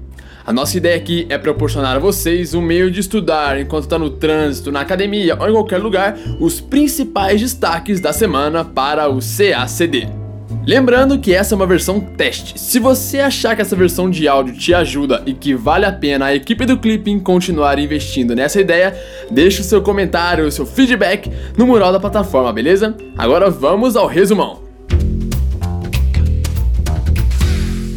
A 0.46 0.52
nossa 0.54 0.78
ideia 0.78 0.96
aqui 0.96 1.26
é 1.28 1.36
proporcionar 1.36 1.96
a 1.96 2.00
vocês 2.00 2.54
um 2.54 2.62
meio 2.62 2.90
de 2.90 3.00
estudar 3.00 3.60
enquanto 3.60 3.84
está 3.84 3.98
no 3.98 4.08
trânsito, 4.08 4.72
na 4.72 4.80
academia 4.80 5.36
ou 5.38 5.50
em 5.50 5.52
qualquer 5.52 5.82
lugar 5.82 6.16
os 6.40 6.62
principais 6.62 7.42
destaques 7.42 8.00
da 8.00 8.14
semana 8.14 8.64
para 8.64 9.06
o 9.06 9.18
CACD. 9.18 10.17
Lembrando 10.66 11.18
que 11.18 11.34
essa 11.34 11.54
é 11.54 11.56
uma 11.56 11.66
versão 11.66 12.00
teste. 12.00 12.58
Se 12.58 12.78
você 12.78 13.20
achar 13.20 13.56
que 13.56 13.62
essa 13.62 13.74
versão 13.74 14.10
de 14.10 14.28
áudio 14.28 14.54
te 14.54 14.74
ajuda 14.74 15.22
e 15.24 15.32
que 15.32 15.54
vale 15.54 15.86
a 15.86 15.92
pena 15.92 16.26
a 16.26 16.34
equipe 16.34 16.66
do 16.66 16.78
Clipping 16.78 17.20
continuar 17.20 17.78
investindo 17.78 18.34
nessa 18.34 18.60
ideia, 18.60 18.94
deixe 19.30 19.60
o 19.60 19.64
seu 19.64 19.80
comentário, 19.80 20.46
o 20.46 20.50
seu 20.50 20.66
feedback 20.66 21.30
no 21.56 21.66
mural 21.66 21.92
da 21.92 22.00
plataforma, 22.00 22.52
beleza? 22.52 22.94
Agora 23.16 23.50
vamos 23.50 23.96
ao 23.96 24.06
resumão. 24.06 24.62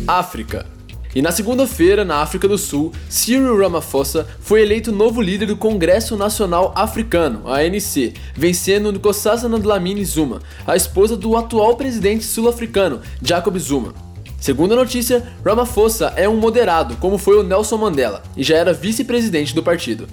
África. 0.07 0.70
E 1.13 1.21
na 1.21 1.31
segunda-feira, 1.31 2.05
na 2.05 2.17
África 2.17 2.47
do 2.47 2.57
Sul, 2.57 2.93
Cyril 3.09 3.59
Ramaphosa 3.59 4.27
foi 4.39 4.61
eleito 4.61 4.91
novo 4.91 5.21
líder 5.21 5.47
do 5.47 5.57
Congresso 5.57 6.15
Nacional 6.15 6.71
Africano, 6.73 7.51
ANC, 7.51 8.13
vencendo 8.34 8.93
Nkosazana 8.93 9.59
Dlamini 9.59 10.05
Zuma, 10.05 10.41
a 10.65 10.75
esposa 10.75 11.17
do 11.17 11.35
atual 11.35 11.75
presidente 11.75 12.23
sul-africano, 12.23 13.01
Jacob 13.21 13.57
Zuma. 13.57 13.93
Segundo 14.39 14.73
a 14.73 14.77
notícia, 14.77 15.21
Ramaphosa 15.45 16.13
é 16.15 16.27
um 16.29 16.37
moderado, 16.37 16.95
como 16.95 17.17
foi 17.17 17.37
o 17.37 17.43
Nelson 17.43 17.77
Mandela, 17.77 18.23
e 18.35 18.41
já 18.41 18.55
era 18.55 18.73
vice-presidente 18.73 19.53
do 19.53 19.62
partido. 19.62 20.07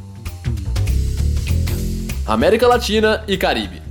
América 2.27 2.67
Latina 2.67 3.25
e 3.27 3.39
Caribe. 3.39 3.88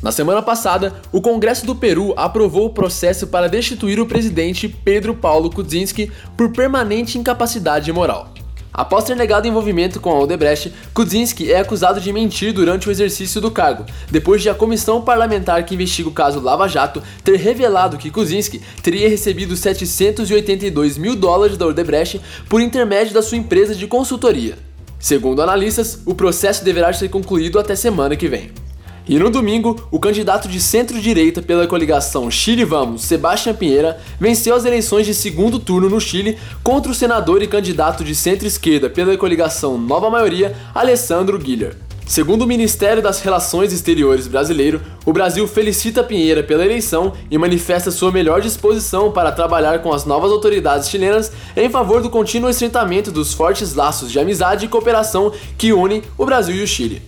Na 0.00 0.12
semana 0.12 0.40
passada, 0.40 0.94
o 1.10 1.20
Congresso 1.20 1.66
do 1.66 1.74
Peru 1.74 2.14
aprovou 2.16 2.66
o 2.66 2.70
processo 2.70 3.26
para 3.26 3.48
destituir 3.48 3.98
o 3.98 4.06
presidente 4.06 4.68
Pedro 4.68 5.12
Paulo 5.12 5.50
Kuczynski 5.50 6.12
por 6.36 6.52
permanente 6.52 7.18
incapacidade 7.18 7.92
moral. 7.92 8.32
Após 8.72 9.02
ter 9.02 9.16
negado 9.16 9.48
envolvimento 9.48 9.98
com 9.98 10.10
a 10.10 10.20
Odebrecht, 10.20 10.72
Kuczynski 10.94 11.50
é 11.50 11.58
acusado 11.58 12.00
de 12.00 12.12
mentir 12.12 12.52
durante 12.52 12.88
o 12.88 12.92
exercício 12.92 13.40
do 13.40 13.50
cargo, 13.50 13.84
depois 14.08 14.40
de 14.40 14.48
a 14.48 14.54
comissão 14.54 15.02
parlamentar 15.02 15.64
que 15.64 15.74
investiga 15.74 16.08
o 16.08 16.12
caso 16.12 16.38
Lava 16.38 16.68
Jato 16.68 17.02
ter 17.24 17.36
revelado 17.36 17.98
que 17.98 18.08
Kuczynski 18.08 18.62
teria 18.80 19.08
recebido 19.08 19.56
782 19.56 20.96
mil 20.96 21.16
dólares 21.16 21.56
da 21.56 21.66
Odebrecht 21.66 22.20
por 22.48 22.60
intermédio 22.60 23.12
da 23.12 23.22
sua 23.22 23.36
empresa 23.36 23.74
de 23.74 23.88
consultoria. 23.88 24.56
Segundo 25.00 25.42
analistas, 25.42 25.98
o 26.06 26.14
processo 26.14 26.64
deverá 26.64 26.92
ser 26.92 27.08
concluído 27.08 27.58
até 27.58 27.74
semana 27.74 28.14
que 28.14 28.28
vem. 28.28 28.67
E 29.08 29.18
no 29.18 29.30
domingo, 29.30 29.88
o 29.90 29.98
candidato 29.98 30.46
de 30.48 30.60
centro-direita 30.60 31.40
pela 31.40 31.66
coligação 31.66 32.30
Chile 32.30 32.62
Vamos, 32.62 33.04
Sebastião 33.04 33.54
Pinheira, 33.54 33.98
venceu 34.20 34.54
as 34.54 34.66
eleições 34.66 35.06
de 35.06 35.14
segundo 35.14 35.58
turno 35.58 35.88
no 35.88 35.98
Chile 35.98 36.36
contra 36.62 36.92
o 36.92 36.94
senador 36.94 37.42
e 37.42 37.46
candidato 37.46 38.04
de 38.04 38.14
centro-esquerda 38.14 38.90
pela 38.90 39.16
coligação 39.16 39.78
Nova 39.78 40.10
Maioria, 40.10 40.54
Alessandro 40.74 41.38
Guilher. 41.38 41.74
Segundo 42.06 42.42
o 42.42 42.46
Ministério 42.46 43.02
das 43.02 43.20
Relações 43.22 43.72
Exteriores 43.72 44.26
brasileiro, 44.26 44.82
o 45.06 45.12
Brasil 45.12 45.48
felicita 45.48 46.04
Pinheira 46.04 46.42
pela 46.42 46.64
eleição 46.64 47.14
e 47.30 47.38
manifesta 47.38 47.90
sua 47.90 48.12
melhor 48.12 48.42
disposição 48.42 49.10
para 49.10 49.32
trabalhar 49.32 49.78
com 49.78 49.90
as 49.90 50.04
novas 50.04 50.30
autoridades 50.30 50.90
chilenas 50.90 51.32
em 51.56 51.70
favor 51.70 52.02
do 52.02 52.10
contínuo 52.10 52.50
estreitamento 52.50 53.10
dos 53.10 53.32
fortes 53.32 53.74
laços 53.74 54.12
de 54.12 54.20
amizade 54.20 54.66
e 54.66 54.68
cooperação 54.68 55.32
que 55.56 55.72
unem 55.72 56.02
o 56.18 56.26
Brasil 56.26 56.56
e 56.56 56.62
o 56.62 56.66
Chile. 56.66 57.07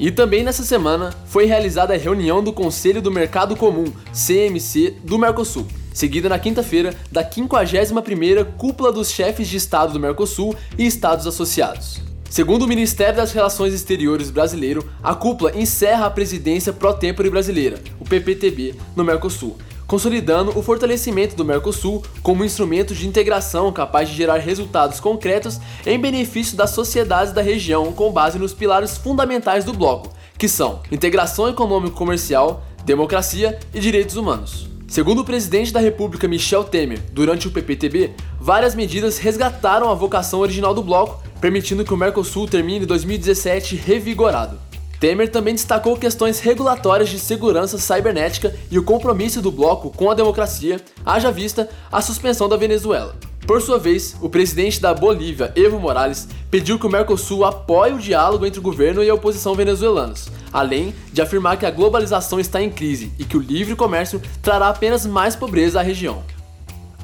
E 0.00 0.10
também 0.10 0.42
nessa 0.42 0.62
semana 0.62 1.14
foi 1.26 1.44
realizada 1.44 1.92
a 1.92 1.98
reunião 1.98 2.42
do 2.42 2.54
Conselho 2.54 3.02
do 3.02 3.10
Mercado 3.10 3.54
Comum, 3.54 3.92
CMC, 4.14 4.96
do 5.04 5.18
Mercosul, 5.18 5.66
seguida 5.92 6.26
na 6.26 6.38
quinta-feira 6.38 6.94
da 7.12 7.22
51ª 7.22 8.46
Cúpula 8.56 8.90
dos 8.90 9.10
Chefes 9.10 9.46
de 9.46 9.58
Estado 9.58 9.92
do 9.92 10.00
Mercosul 10.00 10.56
e 10.78 10.86
Estados 10.86 11.26
Associados. 11.26 12.00
Segundo 12.30 12.62
o 12.62 12.66
Ministério 12.66 13.16
das 13.16 13.32
Relações 13.32 13.74
Exteriores 13.74 14.30
brasileiro, 14.30 14.88
a 15.02 15.14
cúpula 15.14 15.52
encerra 15.54 16.06
a 16.06 16.10
presidência 16.10 16.72
pró-tempore 16.72 17.28
brasileira, 17.28 17.78
o 17.98 18.04
PPTB, 18.04 18.76
no 18.96 19.04
Mercosul, 19.04 19.58
consolidando 19.90 20.56
o 20.56 20.62
fortalecimento 20.62 21.34
do 21.34 21.44
Mercosul 21.44 22.04
como 22.22 22.44
instrumento 22.44 22.94
de 22.94 23.08
integração 23.08 23.72
capaz 23.72 24.08
de 24.08 24.14
gerar 24.14 24.36
resultados 24.36 25.00
concretos 25.00 25.58
em 25.84 25.98
benefício 25.98 26.56
das 26.56 26.70
sociedades 26.70 27.32
da 27.32 27.42
região 27.42 27.92
com 27.92 28.12
base 28.12 28.38
nos 28.38 28.54
pilares 28.54 28.96
fundamentais 28.96 29.64
do 29.64 29.72
bloco, 29.72 30.14
que 30.38 30.48
são 30.48 30.80
integração 30.92 31.48
econômico-comercial, 31.48 32.62
democracia 32.84 33.58
e 33.74 33.80
direitos 33.80 34.14
humanos. 34.14 34.68
Segundo 34.86 35.22
o 35.22 35.24
presidente 35.24 35.72
da 35.72 35.80
República 35.80 36.28
Michel 36.28 36.62
Temer, 36.62 37.00
durante 37.12 37.48
o 37.48 37.50
PPTB, 37.50 38.12
várias 38.38 38.76
medidas 38.76 39.18
resgataram 39.18 39.90
a 39.90 39.94
vocação 39.94 40.38
original 40.38 40.72
do 40.72 40.84
bloco, 40.84 41.20
permitindo 41.40 41.84
que 41.84 41.92
o 41.92 41.96
Mercosul 41.96 42.46
termine 42.46 42.86
2017 42.86 43.74
revigorado. 43.74 44.69
Temer 45.00 45.30
também 45.30 45.54
destacou 45.54 45.96
questões 45.96 46.40
regulatórias 46.40 47.08
de 47.08 47.18
segurança 47.18 47.78
cibernética 47.78 48.54
e 48.70 48.78
o 48.78 48.82
compromisso 48.82 49.40
do 49.40 49.50
bloco 49.50 49.88
com 49.88 50.10
a 50.10 50.14
democracia, 50.14 50.78
haja 51.06 51.32
vista 51.32 51.70
a 51.90 52.02
suspensão 52.02 52.46
da 52.50 52.56
Venezuela. 52.58 53.16
Por 53.46 53.62
sua 53.62 53.78
vez, 53.78 54.14
o 54.20 54.28
presidente 54.28 54.78
da 54.78 54.92
Bolívia, 54.92 55.52
Evo 55.56 55.80
Morales, 55.80 56.28
pediu 56.50 56.78
que 56.78 56.86
o 56.86 56.90
Mercosul 56.90 57.46
apoie 57.46 57.94
o 57.94 57.98
diálogo 57.98 58.44
entre 58.44 58.60
o 58.60 58.62
governo 58.62 59.02
e 59.02 59.08
a 59.08 59.14
oposição 59.14 59.54
venezuelanos, 59.54 60.28
além 60.52 60.94
de 61.10 61.22
afirmar 61.22 61.56
que 61.56 61.64
a 61.64 61.70
globalização 61.70 62.38
está 62.38 62.62
em 62.62 62.70
crise 62.70 63.10
e 63.18 63.24
que 63.24 63.38
o 63.38 63.40
livre 63.40 63.74
comércio 63.74 64.20
trará 64.42 64.68
apenas 64.68 65.06
mais 65.06 65.34
pobreza 65.34 65.80
à 65.80 65.82
região. 65.82 66.22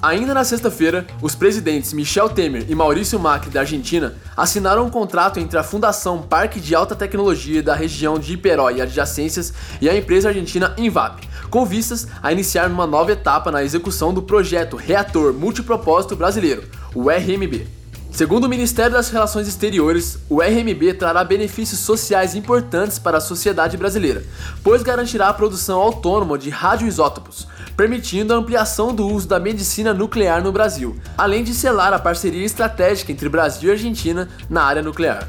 Ainda 0.06 0.32
na 0.32 0.44
sexta-feira, 0.44 1.04
os 1.20 1.34
presidentes 1.34 1.92
Michel 1.92 2.28
Temer 2.28 2.64
e 2.68 2.76
Maurício 2.76 3.18
Macri 3.18 3.50
da 3.50 3.58
Argentina 3.62 4.14
assinaram 4.36 4.86
um 4.86 4.88
contrato 4.88 5.40
entre 5.40 5.58
a 5.58 5.64
Fundação 5.64 6.22
Parque 6.22 6.60
de 6.60 6.76
Alta 6.76 6.94
Tecnologia 6.94 7.60
da 7.60 7.74
região 7.74 8.16
de 8.16 8.34
Iperó 8.34 8.70
e 8.70 8.80
adjacências 8.80 9.52
e 9.80 9.88
a 9.88 9.96
empresa 9.96 10.28
argentina 10.28 10.72
Invap, 10.78 11.26
com 11.50 11.66
vistas 11.66 12.06
a 12.22 12.30
iniciar 12.30 12.70
uma 12.70 12.86
nova 12.86 13.10
etapa 13.10 13.50
na 13.50 13.64
execução 13.64 14.14
do 14.14 14.22
projeto 14.22 14.76
Reator 14.76 15.32
Multipropósito 15.32 16.14
Brasileiro, 16.14 16.62
o 16.94 17.10
RMB. 17.10 17.66
Segundo 18.12 18.44
o 18.44 18.48
Ministério 18.48 18.92
das 18.92 19.10
Relações 19.10 19.48
Exteriores, 19.48 20.20
o 20.30 20.40
RMB 20.40 20.94
trará 20.96 21.24
benefícios 21.24 21.80
sociais 21.80 22.36
importantes 22.36 22.98
para 22.98 23.18
a 23.18 23.20
sociedade 23.20 23.76
brasileira, 23.76 24.24
pois 24.62 24.84
garantirá 24.84 25.28
a 25.28 25.34
produção 25.34 25.80
autônoma 25.80 26.38
de 26.38 26.48
radioisótopos, 26.48 27.48
permitindo 27.76 28.32
a 28.32 28.36
ampliação 28.36 28.94
do 28.94 29.06
uso 29.06 29.28
da 29.28 29.38
medicina 29.38 29.92
nuclear 29.92 30.42
no 30.42 30.50
Brasil, 30.50 30.96
além 31.16 31.44
de 31.44 31.52
selar 31.52 31.92
a 31.92 31.98
parceria 31.98 32.44
estratégica 32.44 33.12
entre 33.12 33.28
Brasil 33.28 33.68
e 33.68 33.72
Argentina 33.72 34.28
na 34.48 34.62
área 34.62 34.82
nuclear. 34.82 35.28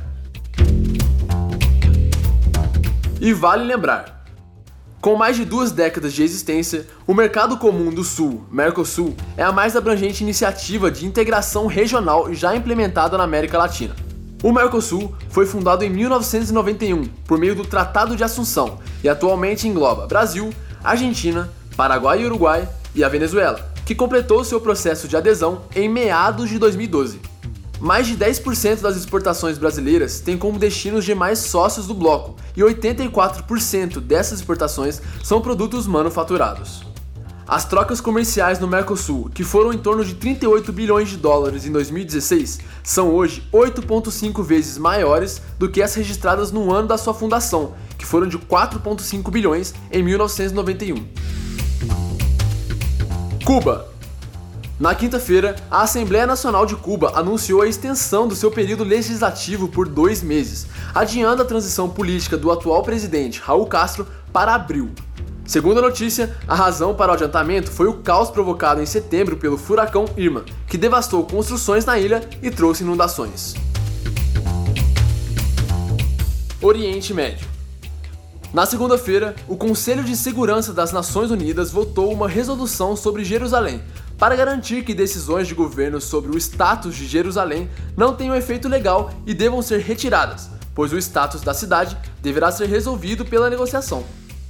E 3.19 3.33
vale 3.33 3.63
lembrar, 3.63 4.23
com 5.01 5.15
mais 5.15 5.35
de 5.35 5.43
duas 5.43 5.71
décadas 5.71 6.13
de 6.13 6.23
existência, 6.23 6.87
o 7.05 7.13
Mercado 7.13 7.57
Comum 7.57 7.91
do 7.91 8.03
Sul, 8.03 8.45
Mercosul, 8.51 9.15
é 9.35 9.43
a 9.43 9.51
mais 9.51 9.75
abrangente 9.75 10.23
iniciativa 10.23 10.89
de 10.89 11.05
integração 11.05 11.67
regional 11.67 12.33
já 12.33 12.55
implementada 12.55 13.17
na 13.17 13.23
América 13.23 13.57
Latina. 13.57 13.95
O 14.43 14.51
Mercosul 14.51 15.15
foi 15.29 15.45
fundado 15.45 15.83
em 15.83 15.89
1991 15.89 17.05
por 17.25 17.39
meio 17.39 17.55
do 17.55 17.65
Tratado 17.65 18.15
de 18.15 18.23
Assunção 18.23 18.79
e 19.03 19.09
atualmente 19.09 19.67
engloba 19.67 20.05
Brasil, 20.07 20.53
Argentina, 20.83 21.49
Paraguai 21.77 22.23
e 22.23 22.25
Uruguai 22.25 22.67
e 22.95 23.03
a 23.03 23.07
Venezuela, 23.07 23.71
que 23.85 23.93
completou 23.93 24.43
seu 24.43 24.59
processo 24.59 25.07
de 25.07 25.15
adesão 25.15 25.61
em 25.75 25.87
meados 25.87 26.49
de 26.49 26.57
2012. 26.57 27.21
Mais 27.79 28.07
de 28.07 28.17
10% 28.17 28.81
das 28.81 28.97
exportações 28.97 29.59
brasileiras 29.59 30.19
têm 30.19 30.39
como 30.39 30.57
destino 30.57 30.97
os 30.97 31.05
demais 31.05 31.37
sócios 31.37 31.85
do 31.85 31.93
bloco, 31.93 32.35
e 32.55 32.61
84% 32.61 33.99
dessas 33.99 34.39
exportações 34.39 34.99
são 35.23 35.39
produtos 35.39 35.85
manufaturados. 35.85 36.83
As 37.47 37.63
trocas 37.63 38.01
comerciais 38.01 38.59
no 38.59 38.67
Mercosul, 38.67 39.29
que 39.29 39.43
foram 39.43 39.71
em 39.71 39.77
torno 39.77 40.03
de 40.03 40.15
38 40.15 40.73
bilhões 40.73 41.09
de 41.09 41.15
dólares 41.15 41.65
em 41.65 41.71
2016, 41.71 42.59
são 42.83 43.13
hoje 43.13 43.47
8,5 43.53 44.43
vezes 44.43 44.79
maiores 44.79 45.41
do 45.59 45.69
que 45.69 45.83
as 45.83 45.93
registradas 45.93 46.51
no 46.51 46.73
ano 46.73 46.87
da 46.87 46.97
sua 46.97 47.13
fundação, 47.13 47.75
que 47.97 48.05
foram 48.05 48.27
de 48.27 48.37
4,5 48.37 49.31
bilhões 49.31 49.73
em 49.91 50.01
1991. 50.01 51.07
Cuba. 53.47 53.87
Na 54.77 54.93
quinta-feira, 54.93 55.55
a 55.71 55.83
Assembleia 55.83 56.27
Nacional 56.27 56.65
de 56.65 56.75
Cuba 56.75 57.13
anunciou 57.15 57.61
a 57.61 57.67
extensão 57.69 58.27
do 58.27 58.35
seu 58.35 58.51
período 58.51 58.83
legislativo 58.83 59.69
por 59.69 59.87
dois 59.87 60.21
meses, 60.21 60.67
adiando 60.93 61.41
a 61.41 61.45
transição 61.45 61.89
política 61.89 62.35
do 62.35 62.51
atual 62.51 62.83
presidente 62.83 63.39
Raul 63.39 63.65
Castro 63.65 64.05
para 64.33 64.53
abril. 64.53 64.91
Segundo 65.45 65.77
a 65.77 65.81
notícia, 65.81 66.35
a 66.45 66.55
razão 66.55 66.93
para 66.93 67.13
o 67.13 67.15
adiantamento 67.15 67.71
foi 67.71 67.87
o 67.87 67.93
caos 67.93 68.29
provocado 68.29 68.81
em 68.81 68.85
setembro 68.85 69.37
pelo 69.37 69.57
furacão 69.57 70.03
Irma, 70.17 70.43
que 70.67 70.77
devastou 70.77 71.25
construções 71.25 71.85
na 71.85 71.97
ilha 71.97 72.29
e 72.43 72.51
trouxe 72.51 72.83
inundações. 72.83 73.55
Oriente 76.61 77.13
Médio. 77.13 77.56
Na 78.57 78.65
segunda-feira, 78.65 79.35
o 79.47 79.55
Conselho 79.55 80.03
de 80.03 80.17
Segurança 80.17 80.73
das 80.73 80.91
Nações 80.91 81.29
Unidas 81.29 81.69
votou 81.69 82.11
uma 82.11 82.27
resolução 82.27 82.95
sobre 82.95 83.23
Jerusalém, 83.23 83.83
para 84.17 84.35
garantir 84.35 84.83
que 84.83 84.95
decisões 84.95 85.47
de 85.47 85.53
governo 85.53 86.01
sobre 86.01 86.31
o 86.31 86.37
status 86.39 86.95
de 86.95 87.05
Jerusalém 87.05 87.69
não 87.95 88.15
tenham 88.15 88.35
efeito 88.35 88.67
legal 88.67 89.11
e 89.27 89.33
devam 89.35 89.61
ser 89.61 89.81
retiradas, 89.81 90.49
pois 90.73 90.91
o 90.91 90.97
status 90.97 91.41
da 91.41 91.53
cidade 91.53 91.95
deverá 92.19 92.49
ser 92.49 92.65
resolvido 92.65 93.23
pela 93.23 93.47
negociação. 93.47 94.03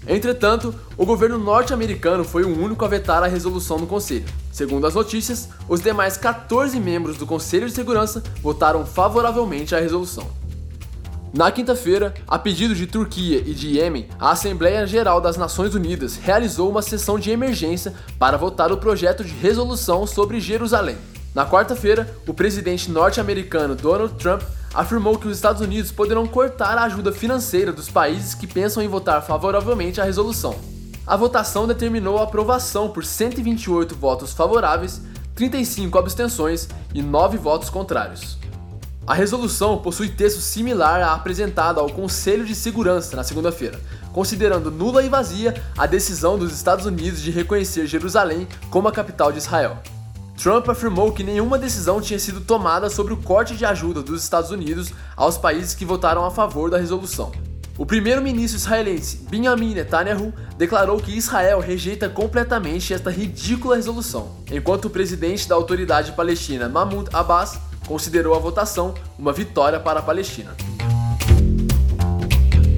Entretanto, 0.08 0.74
o 0.96 1.06
governo 1.06 1.38
norte-americano 1.38 2.24
foi 2.24 2.46
o 2.46 2.64
único 2.64 2.86
a 2.86 2.88
vetar 2.88 3.22
a 3.24 3.28
resolução 3.28 3.78
no 3.78 3.88
Conselho. 3.88 4.24
Segundo 4.54 4.88
as 4.88 4.96
notícias, 4.96 5.50
os 5.68 5.82
demais 5.82 6.16
14 6.16 6.80
membros 6.80 7.18
do 7.18 7.28
Conselho 7.28 7.68
de 7.68 7.74
Segurança 7.74 8.24
votaram 8.42 8.86
favoravelmente 8.86 9.76
à 9.76 9.82
resolução. 9.82 10.37
Na 11.38 11.52
quinta-feira, 11.52 12.16
a 12.28 12.40
pedido 12.40 12.74
de 12.74 12.88
Turquia 12.88 13.44
e 13.46 13.54
de 13.54 13.68
Iêmen, 13.76 14.08
a 14.20 14.32
Assembleia 14.32 14.88
Geral 14.88 15.22
das 15.22 15.38
Nações 15.38 15.76
Unidas 15.76 16.16
realizou 16.18 16.68
uma 16.68 16.82
sessão 16.82 17.20
de 17.20 17.30
emergência 17.30 17.94
para 18.18 18.40
votar 18.40 18.72
o 18.72 18.78
projeto 18.78 19.24
de 19.24 19.36
resolução 19.36 20.08
sobre 20.08 20.40
Jerusalém. 20.40 20.98
Na 21.36 21.46
quarta-feira, 21.46 22.12
o 22.26 22.34
presidente 22.34 22.90
norte-americano 22.90 23.76
Donald 23.76 24.16
Trump 24.16 24.42
afirmou 24.74 25.16
que 25.20 25.28
os 25.28 25.36
Estados 25.36 25.62
Unidos 25.62 25.92
poderão 25.92 26.26
cortar 26.26 26.76
a 26.76 26.86
ajuda 26.86 27.12
financeira 27.12 27.72
dos 27.72 27.88
países 27.88 28.34
que 28.34 28.48
pensam 28.48 28.82
em 28.82 28.88
votar 28.88 29.22
favoravelmente 29.22 30.02
à 30.02 30.04
resolução. 30.04 30.56
A 31.06 31.16
votação 31.16 31.68
determinou 31.68 32.18
a 32.18 32.24
aprovação 32.24 32.90
por 32.90 33.06
128 33.06 33.96
votos 33.96 34.34
favoráveis, 34.34 35.04
35 35.36 36.00
abstenções 36.00 36.68
e 36.96 37.04
9 37.04 37.38
votos 37.38 37.70
contrários. 37.70 38.37
A 39.08 39.14
resolução 39.14 39.78
possui 39.78 40.10
texto 40.10 40.42
similar 40.42 41.02
à 41.02 41.14
apresentada 41.14 41.80
ao 41.80 41.90
Conselho 41.90 42.44
de 42.44 42.54
Segurança 42.54 43.16
na 43.16 43.24
segunda-feira, 43.24 43.80
considerando 44.12 44.70
nula 44.70 45.02
e 45.02 45.08
vazia 45.08 45.64
a 45.78 45.86
decisão 45.86 46.38
dos 46.38 46.52
Estados 46.52 46.86
Unidos 46.86 47.22
de 47.22 47.32
reconhecer 47.32 47.88
Jerusalém 47.88 48.46
como 48.70 48.90
a 48.90 48.92
capital 48.92 49.32
de 49.32 49.38
Israel. 49.38 49.78
Trump 50.36 50.68
afirmou 50.68 51.14
que 51.14 51.24
nenhuma 51.24 51.58
decisão 51.58 52.02
tinha 52.02 52.20
sido 52.20 52.42
tomada 52.42 52.90
sobre 52.90 53.14
o 53.14 53.18
corte 53.18 53.56
de 53.56 53.64
ajuda 53.64 54.04
dos 54.04 54.22
Estados 54.22 54.52
Unidos 54.52 54.92
aos 55.16 55.38
países 55.38 55.74
que 55.74 55.86
votaram 55.86 56.26
a 56.26 56.30
favor 56.30 56.70
da 56.70 56.78
resolução. 56.78 57.32
O 57.78 57.86
primeiro-ministro 57.86 58.60
israelense 58.60 59.26
Benjamin 59.30 59.74
Netanyahu 59.74 60.34
declarou 60.58 61.00
que 61.00 61.16
Israel 61.16 61.62
rejeita 61.62 62.10
completamente 62.10 62.94
esta 62.94 63.10
ridícula 63.10 63.78
resolução, 63.78 64.36
enquanto 64.52 64.86
o 64.86 64.90
presidente 64.90 65.48
da 65.48 65.56
autoridade 65.56 66.12
palestina 66.12 66.68
Mahmoud 66.68 67.10
Abbas 67.14 67.67
considerou 67.88 68.36
a 68.36 68.40
votação 68.40 68.94
uma 69.18 69.32
vitória 69.32 69.80
para 69.80 70.00
a 70.00 70.04
Palestina. 70.04 70.56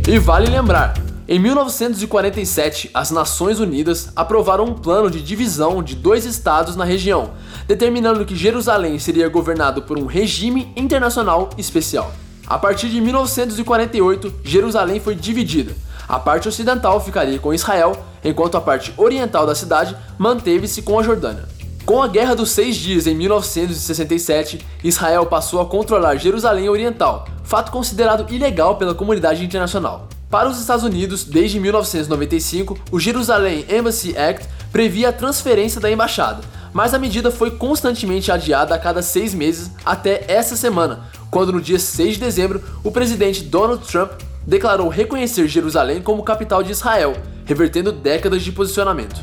E 0.07 0.17
vale 0.17 0.49
lembrar, 0.49 0.93
em 1.27 1.37
1947, 1.37 2.89
as 2.93 3.11
Nações 3.11 3.59
Unidas 3.59 4.11
aprovaram 4.15 4.65
um 4.65 4.73
plano 4.73 5.11
de 5.11 5.21
divisão 5.21 5.83
de 5.83 5.95
dois 5.95 6.25
estados 6.25 6.75
na 6.75 6.83
região, 6.83 7.31
determinando 7.67 8.25
que 8.25 8.35
Jerusalém 8.35 8.97
seria 8.97 9.29
governado 9.29 9.83
por 9.83 9.99
um 9.99 10.07
regime 10.07 10.73
internacional 10.75 11.51
especial. 11.57 12.11
A 12.47 12.57
partir 12.57 12.89
de 12.89 12.99
1948, 12.99 14.33
Jerusalém 14.43 14.99
foi 14.99 15.13
dividida. 15.13 15.75
A 16.07 16.17
parte 16.17 16.47
ocidental 16.47 16.99
ficaria 16.99 17.37
com 17.37 17.53
Israel, 17.53 17.95
enquanto 18.23 18.57
a 18.57 18.61
parte 18.61 18.91
oriental 18.97 19.45
da 19.45 19.53
cidade 19.53 19.95
manteve-se 20.17 20.81
com 20.81 20.97
a 20.97 21.03
Jordânia. 21.03 21.58
Com 21.85 22.03
a 22.03 22.07
Guerra 22.07 22.35
dos 22.35 22.51
Seis 22.51 22.75
Dias 22.75 23.07
em 23.07 23.15
1967, 23.15 24.65
Israel 24.83 25.25
passou 25.25 25.59
a 25.59 25.65
controlar 25.65 26.17
Jerusalém 26.17 26.69
Oriental, 26.69 27.27
fato 27.43 27.71
considerado 27.71 28.31
ilegal 28.31 28.75
pela 28.75 28.93
comunidade 28.93 29.43
internacional. 29.43 30.07
Para 30.29 30.47
os 30.47 30.59
Estados 30.59 30.83
Unidos, 30.83 31.23
desde 31.23 31.59
1995, 31.59 32.77
o 32.91 32.99
Jerusalém 32.99 33.65
Embassy 33.67 34.15
Act 34.15 34.47
previa 34.71 35.09
a 35.09 35.13
transferência 35.13 35.81
da 35.81 35.89
embaixada, 35.89 36.43
mas 36.71 36.93
a 36.93 36.99
medida 36.99 37.31
foi 37.31 37.51
constantemente 37.51 38.31
adiada 38.31 38.75
a 38.75 38.79
cada 38.79 39.01
seis 39.01 39.33
meses 39.33 39.71
até 39.83 40.23
essa 40.27 40.55
semana, 40.55 40.99
quando 41.31 41.51
no 41.51 41.59
dia 41.59 41.79
6 41.79 42.13
de 42.13 42.19
dezembro 42.19 42.61
o 42.83 42.91
presidente 42.91 43.43
Donald 43.43 43.83
Trump 43.87 44.11
declarou 44.45 44.87
reconhecer 44.87 45.47
Jerusalém 45.47 46.01
como 46.01 46.23
capital 46.23 46.61
de 46.61 46.71
Israel, 46.71 47.15
revertendo 47.45 47.91
décadas 47.91 48.43
de 48.43 48.51
posicionamento. 48.51 49.19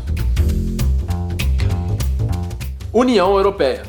União 2.99 3.37
Europeia. 3.37 3.83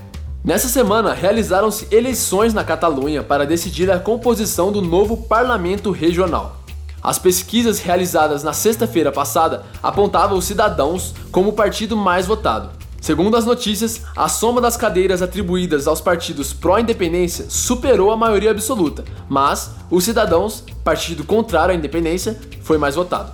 Nessa 0.44 0.68
semana, 0.68 1.14
realizaram-se 1.14 1.88
eleições 1.96 2.54
na 2.54 2.62
Catalunha 2.62 3.24
para 3.24 3.46
decidir 3.46 3.90
a 3.90 3.98
composição 3.98 4.70
do 4.70 4.82
novo 4.82 5.16
parlamento 5.16 5.92
regional. 5.92 6.58
As 7.02 7.18
pesquisas 7.18 7.80
realizadas 7.80 8.44
na 8.44 8.52
sexta-feira 8.52 9.10
passada 9.10 9.64
apontavam 9.82 10.38
os 10.38 10.44
cidadãos 10.44 11.16
como 11.32 11.52
o 11.52 11.54
partido 11.54 11.96
mais 11.96 12.28
votado. 12.28 12.70
Segundo 13.00 13.38
as 13.38 13.46
notícias, 13.46 14.02
a 14.14 14.28
soma 14.28 14.60
das 14.60 14.76
cadeiras 14.76 15.22
atribuídas 15.22 15.88
aos 15.88 16.02
partidos 16.02 16.52
pró-independência 16.52 17.46
superou 17.48 18.12
a 18.12 18.18
maioria 18.18 18.52
absoluta, 18.52 19.06
mas 19.30 19.72
os 19.90 20.04
cidadãos, 20.04 20.66
partido 20.84 21.24
contrário 21.24 21.74
à 21.74 21.78
independência, 21.78 22.38
foi 22.62 22.78
mais 22.78 22.96
votado. 22.96 23.32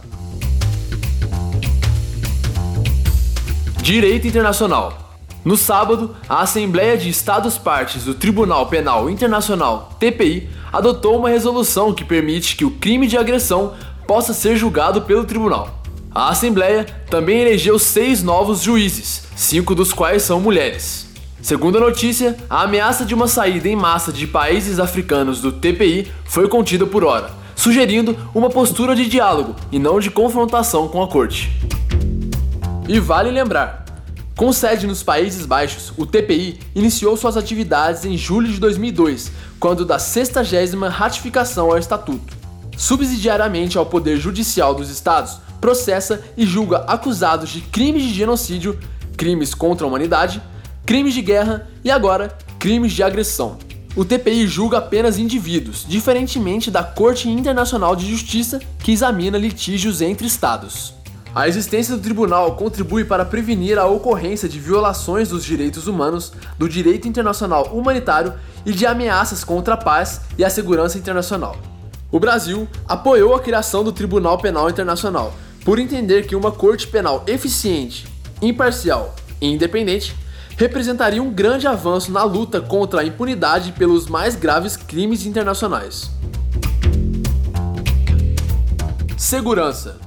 Direito 3.81 4.27
Internacional 4.27 5.02
no 5.45 5.57
sábado, 5.57 6.15
a 6.29 6.41
Assembleia 6.41 6.97
de 6.97 7.09
Estados-Partes 7.09 8.05
do 8.05 8.13
Tribunal 8.13 8.67
Penal 8.67 9.09
Internacional, 9.09 9.93
TPI, 9.99 10.49
adotou 10.71 11.17
uma 11.17 11.27
resolução 11.29 11.93
que 11.93 12.05
permite 12.05 12.55
que 12.55 12.63
o 12.63 12.71
crime 12.71 13.07
de 13.07 13.17
agressão 13.17 13.73
possa 14.07 14.33
ser 14.33 14.55
julgado 14.55 15.01
pelo 15.01 15.25
tribunal. 15.25 15.81
A 16.15 16.29
Assembleia 16.29 16.85
também 17.09 17.41
elegeu 17.41 17.77
seis 17.77 18.23
novos 18.23 18.61
juízes, 18.61 19.23
cinco 19.35 19.75
dos 19.75 19.91
quais 19.91 20.23
são 20.23 20.39
mulheres. 20.39 21.07
Segundo 21.41 21.77
a 21.77 21.81
notícia, 21.81 22.37
a 22.49 22.61
ameaça 22.61 23.03
de 23.03 23.13
uma 23.13 23.27
saída 23.27 23.67
em 23.67 23.75
massa 23.75 24.13
de 24.13 24.25
países 24.25 24.79
africanos 24.79 25.41
do 25.41 25.51
TPI 25.51 26.09
foi 26.23 26.47
contida 26.47 26.85
por 26.85 27.03
hora, 27.03 27.31
sugerindo 27.53 28.15
uma 28.33 28.49
postura 28.49 28.95
de 28.95 29.09
diálogo 29.09 29.55
e 29.69 29.77
não 29.77 29.99
de 29.99 30.09
confrontação 30.09 30.87
com 30.87 31.03
a 31.03 31.07
corte. 31.07 31.51
E 32.87 32.97
vale 32.97 33.29
lembrar, 33.29 33.82
com 34.35 34.51
sede 34.51 34.87
nos 34.87 35.03
Países 35.03 35.45
Baixos, 35.45 35.93
o 35.95 36.07
TPI 36.07 36.59
iniciou 36.73 37.15
suas 37.15 37.37
atividades 37.37 38.03
em 38.03 38.17
julho 38.17 38.51
de 38.51 38.59
2002, 38.59 39.31
quando 39.59 39.85
da 39.85 39.99
60 39.99 40.41
ratificação 40.89 41.69
ao 41.69 41.77
Estatuto. 41.77 42.35
Subsidiariamente 42.75 43.77
ao 43.77 43.85
Poder 43.85 44.17
Judicial 44.17 44.73
dos 44.73 44.89
Estados, 44.89 45.37
processa 45.61 46.19
e 46.35 46.47
julga 46.47 46.79
acusados 46.87 47.49
de 47.49 47.61
crimes 47.61 48.01
de 48.03 48.13
genocídio, 48.13 48.79
crimes 49.15 49.53
contra 49.53 49.85
a 49.85 49.87
humanidade, 49.87 50.41
crimes 50.83 51.13
de 51.13 51.21
guerra 51.21 51.67
e 51.83 51.91
agora 51.91 52.35
crimes 52.57 52.91
de 52.91 53.03
agressão. 53.03 53.59
O 53.95 54.03
TPI 54.03 54.47
julga 54.47 54.79
apenas 54.79 55.19
indivíduos, 55.19 55.85
diferentemente 55.87 56.71
da 56.71 56.83
Corte 56.83 57.29
Internacional 57.29 57.95
de 57.95 58.09
Justiça, 58.09 58.59
que 58.79 58.91
examina 58.91 59.37
litígios 59.37 60.01
entre 60.01 60.25
estados. 60.25 60.95
A 61.35 61.47
existência 61.47 61.95
do 61.95 62.01
tribunal 62.01 62.55
contribui 62.55 63.03
para 63.03 63.25
prevenir 63.25 63.79
a 63.79 63.87
ocorrência 63.87 64.47
de 64.47 64.59
violações 64.59 65.29
dos 65.29 65.43
direitos 65.43 65.87
humanos, 65.87 66.31
do 66.59 66.69
direito 66.69 67.07
internacional 67.07 67.71
humanitário 67.73 68.35
e 68.63 68.71
de 68.71 68.85
ameaças 68.85 69.43
contra 69.43 69.73
a 69.73 69.77
paz 69.77 70.21
e 70.37 70.45
a 70.45 70.49
segurança 70.49 70.99
internacional. 70.99 71.57
O 72.11 72.19
Brasil 72.19 72.67
apoiou 72.87 73.33
a 73.33 73.39
criação 73.39 73.83
do 73.83 73.91
Tribunal 73.91 74.37
Penal 74.37 74.69
Internacional, 74.69 75.33
por 75.65 75.79
entender 75.79 76.27
que 76.27 76.35
uma 76.35 76.51
corte 76.51 76.85
penal 76.85 77.23
eficiente, 77.25 78.05
imparcial 78.39 79.15
e 79.41 79.47
independente 79.47 80.15
representaria 80.55 81.23
um 81.23 81.31
grande 81.31 81.65
avanço 81.65 82.11
na 82.11 82.23
luta 82.23 82.61
contra 82.61 83.01
a 83.01 83.05
impunidade 83.05 83.71
pelos 83.71 84.05
mais 84.05 84.35
graves 84.35 84.77
crimes 84.77 85.25
internacionais. 85.25 86.11
Segurança 89.17 90.02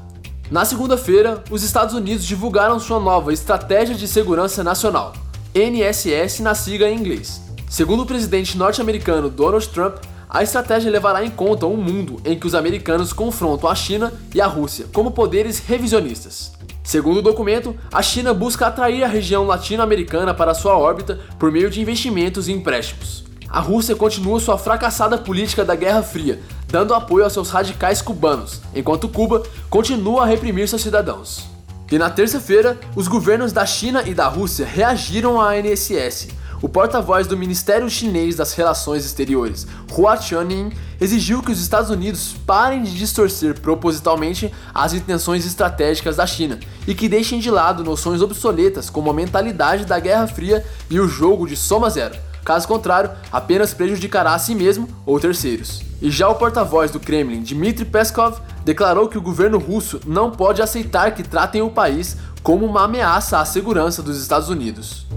na 0.49 0.65
segunda-feira, 0.65 1.43
os 1.51 1.65
Estados 1.65 1.93
Unidos 1.93 2.25
divulgaram 2.25 2.79
sua 2.79 3.01
nova 3.01 3.33
Estratégia 3.33 3.97
de 3.97 4.07
Segurança 4.07 4.63
Nacional, 4.63 5.13
NSS 5.53 6.41
na 6.41 6.55
sigla 6.55 6.89
em 6.89 6.97
inglês. 6.97 7.43
Segundo 7.69 8.05
o 8.05 8.07
presidente 8.07 8.57
norte-americano 8.57 9.29
Donald 9.29 9.69
Trump, 9.69 9.97
a 10.31 10.45
estratégia 10.45 10.91
levará 10.91 11.25
em 11.25 11.31
conta 11.31 11.67
um 11.67 11.77
mundo 11.77 12.21
em 12.25 12.39
que 12.39 12.47
os 12.47 12.55
americanos 12.55 13.13
confrontam 13.13 13.69
a 13.69 13.75
China 13.75 14.13
e 14.33 14.41
a 14.41 14.47
Rússia 14.47 14.87
como 14.93 15.11
poderes 15.11 15.59
revisionistas. 15.59 16.53
Segundo 16.85 17.19
o 17.19 17.23
documento, 17.23 17.75
a 17.93 18.01
China 18.01 18.33
busca 18.33 18.69
atrair 18.69 19.03
a 19.03 19.09
região 19.09 19.45
latino-americana 19.47 20.33
para 20.33 20.55
sua 20.55 20.79
órbita 20.79 21.19
por 21.41 21.51
meio 21.51 21.69
de 21.69 21.81
investimentos 21.81 22.47
e 22.47 22.53
empréstimos. 22.53 23.26
A 23.49 23.61
Rússia 23.61 23.95
continua 23.95 24.41
sua 24.41 24.59
fracassada 24.59 25.17
política 25.17 25.65
da 25.65 25.75
Guerra 25.75 26.03
Fria, 26.03 26.41
dando 26.69 26.95
apoio 26.95 27.25
aos 27.25 27.33
seus 27.33 27.51
radicais 27.51 28.03
cubanos, 28.03 28.61
enquanto 28.75 29.09
Cuba 29.09 29.43
continua 29.71 30.23
a 30.23 30.27
reprimir 30.27 30.69
seus 30.69 30.83
cidadãos. 30.83 31.47
E 31.91 31.99
na 31.99 32.11
terça-feira, 32.11 32.77
os 32.97 33.07
governos 33.07 33.53
da 33.53 33.65
China 33.65 34.03
e 34.05 34.13
da 34.13 34.27
Rússia 34.27 34.67
reagiram 34.67 35.41
à 35.41 35.55
ANSS. 35.55 36.29
O 36.61 36.67
o 36.67 36.69
porta-voz 36.69 37.29
do 37.29 37.37
Ministério 37.37 37.89
Chinês 37.89 38.35
das 38.35 38.53
Relações 38.55 39.05
Exteriores, 39.05 39.69
Hua 39.97 40.21
Chunying, 40.21 40.73
exigiu 41.01 41.41
que 41.41 41.53
os 41.53 41.61
Estados 41.61 41.91
Unidos 41.91 42.35
parem 42.45 42.83
de 42.83 42.99
distorcer 42.99 43.61
propositalmente 43.61 44.53
as 44.75 44.93
intenções 44.93 45.47
estratégicas 45.47 46.17
da 46.17 46.27
China 46.27 46.59
e 46.85 46.93
que 46.93 47.09
deixem 47.09 47.39
de 47.39 47.53
lado 47.53 47.85
noções 47.85 48.21
obsoletas 48.21 48.91
como 48.91 49.11
a 49.11 49.15
mentalidade 49.15 49.85
da 49.85 50.01
Guerra 50.01 50.27
Fria 50.27 50.65
e 50.91 50.99
o 50.99 51.07
jogo 51.07 51.47
de 51.47 51.57
soma 51.57 51.89
zero. 51.89 52.26
Caso 52.47 52.69
contrário, 52.69 53.11
apenas 53.33 53.75
prejudicará 53.75 54.33
a 54.33 54.39
si 54.39 54.55
mesmo 54.55 54.89
ou 55.05 55.19
terceiros. 55.19 55.83
E 56.01 56.09
já 56.13 56.29
o 56.29 56.37
porta-voz 56.37 56.93
do 56.93 57.01
Kremlin, 57.01 57.43
Dmitry 57.43 57.85
Peskov, 57.85 58.39
declarou 58.65 59.09
que 59.09 59.19
o 59.19 59.21
governo 59.21 59.59
russo 59.59 60.01
não 60.07 60.31
pode 60.31 60.63
aceitar 60.63 61.13
que 61.13 61.25
tratem 61.25 61.61
o 61.61 61.71
país 61.71 62.17
como 62.45 62.65
uma 62.65 62.85
ameaça 62.85 63.41
à 63.41 63.45
segurança 63.45 64.01
dos 64.01 64.23
Estados 64.23 64.49
Unidos. 64.49 65.09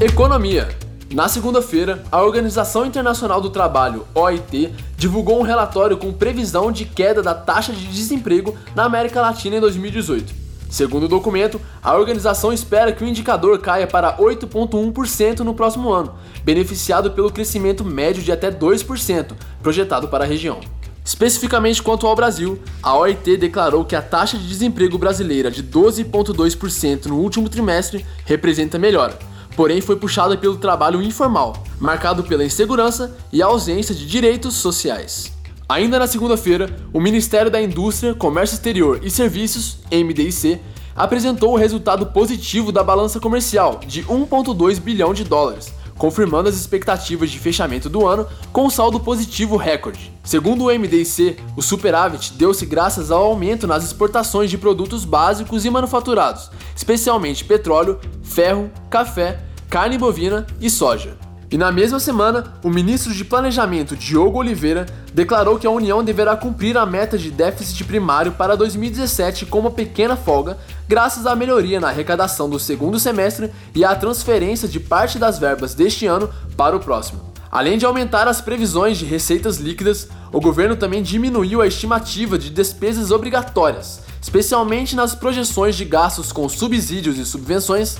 Economia. 0.00 0.66
Na 1.12 1.28
segunda-feira, 1.28 2.02
a 2.10 2.22
Organização 2.22 2.86
Internacional 2.86 3.38
do 3.38 3.50
Trabalho, 3.50 4.06
OIT, 4.14 4.72
divulgou 4.96 5.38
um 5.38 5.42
relatório 5.42 5.98
com 5.98 6.10
previsão 6.10 6.72
de 6.72 6.86
queda 6.86 7.22
da 7.22 7.34
taxa 7.34 7.74
de 7.74 7.86
desemprego 7.86 8.56
na 8.74 8.84
América 8.84 9.20
Latina 9.20 9.56
em 9.56 9.60
2018. 9.60 10.39
Segundo 10.70 11.04
o 11.04 11.08
documento, 11.08 11.60
a 11.82 11.96
organização 11.96 12.52
espera 12.52 12.92
que 12.92 13.02
o 13.02 13.06
indicador 13.08 13.58
caia 13.58 13.88
para 13.88 14.16
8,1% 14.16 15.40
no 15.40 15.52
próximo 15.52 15.92
ano, 15.92 16.14
beneficiado 16.44 17.10
pelo 17.10 17.32
crescimento 17.32 17.84
médio 17.84 18.22
de 18.22 18.30
até 18.30 18.52
2% 18.52 19.32
projetado 19.60 20.06
para 20.06 20.24
a 20.24 20.26
região. 20.26 20.60
Especificamente 21.04 21.82
quanto 21.82 22.06
ao 22.06 22.14
Brasil, 22.14 22.60
a 22.80 22.96
OIT 22.96 23.36
declarou 23.36 23.84
que 23.84 23.96
a 23.96 24.02
taxa 24.02 24.38
de 24.38 24.46
desemprego 24.46 24.96
brasileira 24.96 25.50
de 25.50 25.60
12,2% 25.64 27.06
no 27.06 27.16
último 27.16 27.48
trimestre 27.48 28.06
representa 28.24 28.78
melhora, 28.78 29.18
porém 29.56 29.80
foi 29.80 29.96
puxada 29.96 30.36
pelo 30.36 30.56
trabalho 30.56 31.02
informal, 31.02 31.64
marcado 31.80 32.22
pela 32.22 32.44
insegurança 32.44 33.16
e 33.32 33.42
ausência 33.42 33.92
de 33.92 34.06
direitos 34.06 34.54
sociais. 34.54 35.39
Ainda 35.70 36.00
na 36.00 36.08
segunda-feira, 36.08 36.68
o 36.92 37.00
Ministério 37.00 37.48
da 37.48 37.62
Indústria, 37.62 38.12
Comércio 38.12 38.54
Exterior 38.54 38.98
e 39.04 39.08
Serviços, 39.08 39.78
MDIC, 39.88 40.58
apresentou 40.96 41.52
o 41.52 41.56
resultado 41.56 42.06
positivo 42.06 42.72
da 42.72 42.82
balança 42.82 43.20
comercial 43.20 43.78
de 43.86 44.02
1,2 44.02 44.80
bilhão 44.80 45.14
de 45.14 45.22
dólares, 45.22 45.72
confirmando 45.96 46.48
as 46.48 46.56
expectativas 46.56 47.30
de 47.30 47.38
fechamento 47.38 47.88
do 47.88 48.04
ano 48.04 48.26
com 48.52 48.66
um 48.66 48.68
saldo 48.68 48.98
positivo 48.98 49.56
recorde. 49.56 50.12
Segundo 50.24 50.64
o 50.64 50.76
MDIC, 50.76 51.36
o 51.56 51.62
superávit 51.62 52.32
deu-se 52.32 52.66
graças 52.66 53.12
ao 53.12 53.22
aumento 53.26 53.68
nas 53.68 53.84
exportações 53.84 54.50
de 54.50 54.58
produtos 54.58 55.04
básicos 55.04 55.64
e 55.64 55.70
manufaturados, 55.70 56.50
especialmente 56.74 57.44
petróleo, 57.44 58.00
ferro, 58.24 58.72
café, 58.90 59.44
carne 59.68 59.96
bovina 59.96 60.48
e 60.60 60.68
soja. 60.68 61.29
E 61.52 61.58
na 61.58 61.72
mesma 61.72 61.98
semana, 61.98 62.54
o 62.62 62.70
ministro 62.70 63.12
de 63.12 63.24
Planejamento 63.24 63.96
Diogo 63.96 64.38
Oliveira 64.38 64.86
declarou 65.12 65.58
que 65.58 65.66
a 65.66 65.70
União 65.70 66.04
deverá 66.04 66.36
cumprir 66.36 66.78
a 66.78 66.86
meta 66.86 67.18
de 67.18 67.28
déficit 67.28 67.82
primário 67.82 68.30
para 68.30 68.56
2017 68.56 69.46
com 69.46 69.58
uma 69.58 69.70
pequena 69.72 70.14
folga, 70.14 70.56
graças 70.88 71.26
à 71.26 71.34
melhoria 71.34 71.80
na 71.80 71.88
arrecadação 71.88 72.48
do 72.48 72.60
segundo 72.60 73.00
semestre 73.00 73.50
e 73.74 73.84
à 73.84 73.96
transferência 73.96 74.68
de 74.68 74.78
parte 74.78 75.18
das 75.18 75.40
verbas 75.40 75.74
deste 75.74 76.06
ano 76.06 76.30
para 76.56 76.76
o 76.76 76.80
próximo. 76.80 77.20
Além 77.50 77.76
de 77.76 77.84
aumentar 77.84 78.28
as 78.28 78.40
previsões 78.40 78.96
de 78.96 79.04
receitas 79.04 79.56
líquidas, 79.56 80.06
o 80.32 80.40
governo 80.40 80.76
também 80.76 81.02
diminuiu 81.02 81.60
a 81.60 81.66
estimativa 81.66 82.38
de 82.38 82.48
despesas 82.48 83.10
obrigatórias, 83.10 84.02
especialmente 84.20 84.94
nas 84.94 85.14
projeções 85.14 85.76
de 85.76 85.84
gastos 85.84 86.32
com 86.32 86.48
subsídios 86.48 87.18
e 87.18 87.24
subvenções, 87.24 87.98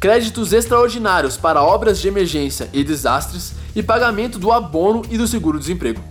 créditos 0.00 0.52
extraordinários 0.52 1.36
para 1.36 1.62
obras 1.62 2.00
de 2.00 2.08
emergência 2.08 2.70
e 2.72 2.82
desastres 2.82 3.52
e 3.74 3.82
pagamento 3.82 4.38
do 4.38 4.52
abono 4.52 5.02
e 5.10 5.18
do 5.18 5.26
seguro-desemprego. 5.26 6.02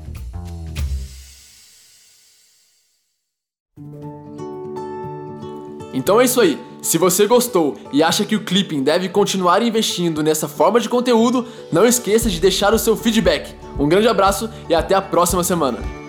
Então 5.93 6.21
é 6.21 6.25
isso 6.25 6.39
aí. 6.39 6.59
Se 6.81 6.97
você 6.97 7.25
gostou 7.25 7.75
e 7.91 8.03
acha 8.03 8.23
que 8.23 8.35
o 8.35 8.43
Clipping 8.43 8.83
deve 8.83 9.09
continuar 9.09 9.61
investindo 9.63 10.21
nessa 10.21 10.47
forma 10.47 10.79
de 10.79 10.87
conteúdo, 10.87 11.45
não 11.71 11.85
esqueça 11.85 12.29
de 12.29 12.39
deixar 12.39 12.73
o 12.73 12.79
seu 12.79 12.95
feedback. 12.95 13.53
Um 13.79 13.89
grande 13.89 14.07
abraço 14.07 14.49
e 14.69 14.75
até 14.75 14.93
a 14.93 15.01
próxima 15.01 15.43
semana. 15.43 16.06